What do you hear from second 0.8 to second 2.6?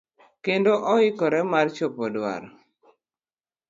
oikore mar chopo dwaro.